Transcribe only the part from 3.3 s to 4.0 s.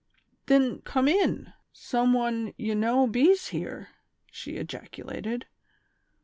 here,"